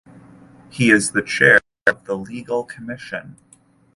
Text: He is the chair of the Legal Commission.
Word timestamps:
He 0.71 0.89
is 0.89 1.11
the 1.11 1.21
chair 1.21 1.59
of 1.85 2.05
the 2.05 2.15
Legal 2.17 2.63
Commission. 2.63 3.35